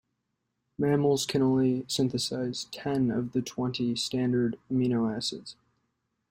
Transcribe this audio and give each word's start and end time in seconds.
Mammals 0.79 1.27
can 1.27 1.43
only 1.43 1.85
synthesize 1.87 2.65
ten 2.71 3.11
of 3.11 3.33
the 3.33 3.41
twenty 3.43 3.95
standard 3.95 4.57
amino 4.71 5.15
acids. 5.15 5.55